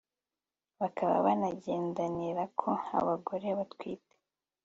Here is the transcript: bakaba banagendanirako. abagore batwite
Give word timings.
bakaba 0.81 1.15
banagendanirako. 1.25 2.69
abagore 2.99 3.47
batwite 3.57 4.15